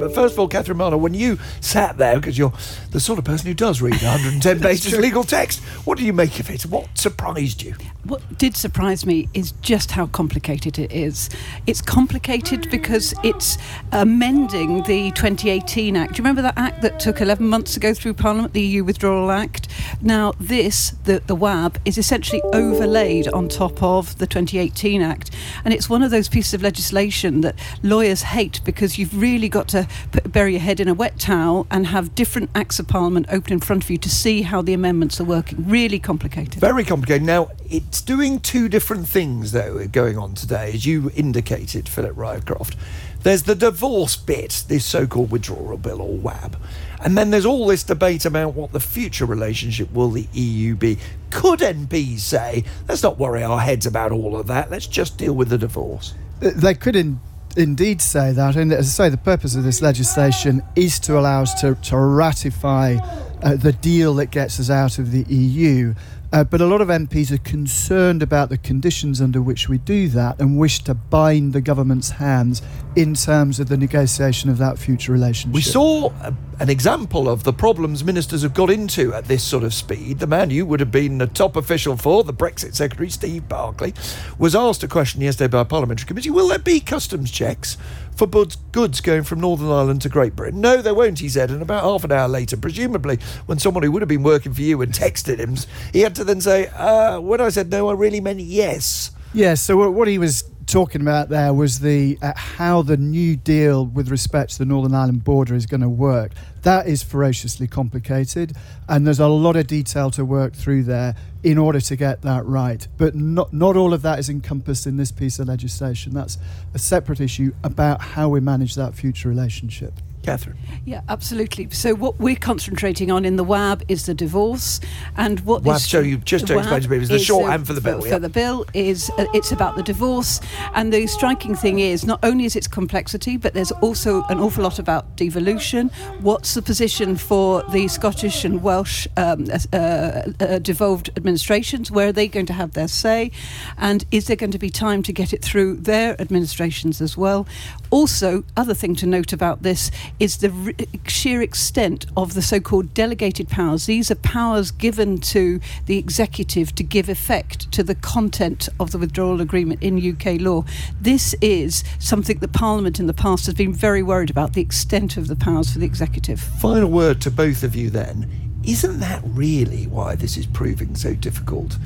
[0.00, 2.52] But first of all, Catherine Barnard, when you sat there, because you're
[2.90, 6.12] the sort of person who does read 110 pages of legal text, what do you
[6.12, 6.62] make of it?
[6.62, 7.74] What surprised you?
[8.04, 11.28] What did surprise me is just how complicated it is.
[11.66, 13.58] It's complicated because it's
[13.92, 16.14] amending the 2018 Act.
[16.14, 18.84] Do you remember that Act that took 11 months to go through Parliament, the EU
[18.84, 19.68] Withdrawal Act?
[20.00, 25.30] Now, this, the, the WAB, is essentially overlaid on top of the 2018 Act.
[25.64, 29.68] And it's one of those pieces of legislation that lawyers hate because you've really got
[29.68, 33.26] to put, bury your head in a wet towel and have different Acts of Parliament
[33.30, 35.68] open in front of you to see how the amendments are working.
[35.68, 36.60] Really complicated.
[36.60, 37.26] Very complicated.
[37.26, 42.74] Now, it's doing two different things, though, going on today, as you indicated, Philip Rycroft.
[43.22, 46.56] There's the divorce bit, this so called withdrawal bill or WAB.
[47.02, 50.98] And then there's all this debate about what the future relationship will the EU be.
[51.30, 55.34] Could MPs say, let's not worry our heads about all of that, let's just deal
[55.34, 56.14] with the divorce?
[56.40, 57.20] They could in,
[57.56, 58.56] indeed say that.
[58.56, 61.96] And as I say, the purpose of this legislation is to allow us to, to
[61.96, 62.96] ratify
[63.42, 65.94] uh, the deal that gets us out of the EU.
[66.32, 70.08] Uh, but a lot of MPs are concerned about the conditions under which we do
[70.08, 72.62] that and wish to bind the government's hands
[72.94, 75.54] in terms of the negotiation of that future relationship.
[75.54, 76.12] We saw
[76.60, 80.18] an example of the problems ministers have got into at this sort of speed.
[80.18, 83.94] The man you would have been the top official for, the Brexit Secretary, Steve Barclay,
[84.38, 87.78] was asked a question yesterday by a parliamentary committee Will there be customs checks
[88.14, 90.60] for goods going from Northern Ireland to Great Britain?
[90.60, 91.50] No, there won't, he said.
[91.50, 94.60] And about half an hour later, presumably, when someone who would have been working for
[94.60, 95.56] you had texted him,
[95.94, 99.12] he had to then say, uh, When I said no, I really meant yes.
[99.32, 103.84] Yes, so what he was talking about there was the uh, how the new deal
[103.84, 106.32] with respect to the Northern Ireland border is going to work.
[106.62, 108.56] That is ferociously complicated,
[108.88, 112.46] and there's a lot of detail to work through there in order to get that
[112.46, 112.86] right.
[112.98, 116.14] But not not all of that is encompassed in this piece of legislation.
[116.14, 116.38] That's
[116.72, 119.94] a separate issue about how we manage that future relationship.
[120.30, 120.56] Catherine.
[120.84, 121.68] Yeah, absolutely.
[121.70, 124.80] So what we're concentrating on in the WAB is the divorce,
[125.16, 125.76] and what WAB.
[125.76, 128.00] This, so you just to explain to me, is the shorthand for the bill.
[128.00, 128.14] For, yeah.
[128.14, 130.40] for the bill is uh, it's about the divorce,
[130.74, 134.62] and the striking thing is not only is its complexity, but there's also an awful
[134.62, 135.88] lot about devolution.
[136.20, 141.90] What's the position for the Scottish and Welsh um, uh, uh, devolved administrations?
[141.90, 143.32] Where are they going to have their say,
[143.78, 147.48] and is there going to be time to get it through their administrations as well?
[147.90, 149.90] Also, other thing to note about this
[150.20, 150.74] is the re-
[151.08, 153.86] sheer extent of the so called delegated powers.
[153.86, 158.98] These are powers given to the executive to give effect to the content of the
[158.98, 160.64] withdrawal agreement in UK law.
[161.00, 165.16] This is something that Parliament in the past has been very worried about the extent
[165.16, 166.38] of the powers for the executive.
[166.40, 168.30] Final word to both of you then.
[168.62, 171.76] Isn't that really why this is proving so difficult?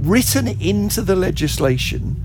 [0.00, 2.16] Written into the legislation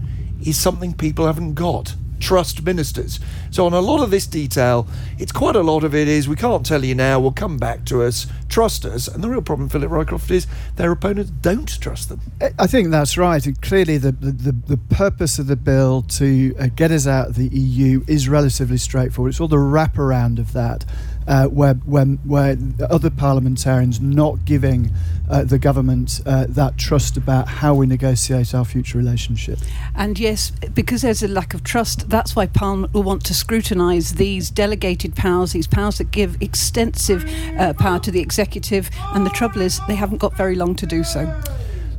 [0.43, 3.19] is something people haven't got trust ministers.
[3.55, 4.85] So, on a lot of this detail,
[5.17, 7.57] it's quite a lot of it is we can't tell you now, we will come
[7.57, 9.07] back to us, trust us.
[9.07, 10.45] And the real problem, Philip Rycroft, is
[10.75, 12.19] their opponents don't trust them.
[12.59, 13.45] I think that's right.
[13.45, 17.35] And clearly, the, the, the purpose of the bill to uh, get us out of
[17.35, 19.29] the EU is relatively straightforward.
[19.29, 20.83] It's all the wraparound of that
[21.27, 22.57] uh, where, when, where
[22.89, 24.91] other parliamentarians not giving
[25.29, 29.59] uh, the government uh, that trust about how we negotiate our future relationship.
[29.95, 34.15] And yes, because there's a lack of trust, that's why Parliament will want to scrutinise
[34.15, 37.23] these delegated powers, these powers that give extensive
[37.59, 38.89] uh, power to the executive.
[39.13, 41.31] And the trouble is, they haven't got very long to do so.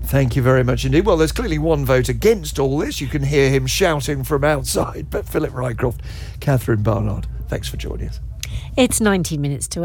[0.03, 1.07] Thank you very much indeed.
[1.07, 3.01] Well, there's clearly one vote against all this.
[3.01, 5.07] You can hear him shouting from outside.
[5.09, 6.01] But Philip Rycroft,
[6.41, 8.19] Catherine Barnard, thanks for joining us.
[8.77, 9.85] It's 19 minutes to